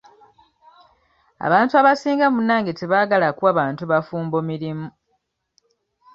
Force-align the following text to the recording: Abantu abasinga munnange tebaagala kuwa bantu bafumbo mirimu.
Abantu 1.45 1.73
abasinga 1.81 2.25
munnange 2.33 2.71
tebaagala 2.79 3.27
kuwa 3.37 3.51
bantu 3.59 3.83
bafumbo 3.91 4.37
mirimu. 4.49 4.87